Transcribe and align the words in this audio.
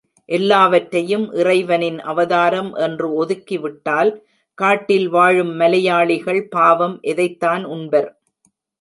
எல்லாவற்றையும் 0.29 1.25
இறைவனின் 1.33 1.99
அவதாரம் 2.03 2.71
என்று 2.85 3.13
ஒதுக்கி 3.15 3.57
விட்டால் 3.57 4.11
காட்டில் 4.57 5.07
வாழும் 5.09 5.55
மலையாளிகள் 5.55 6.43
பாவம், 6.49 6.99
எதைத்தான் 7.07 7.65
உண்பர்......! 7.71 8.11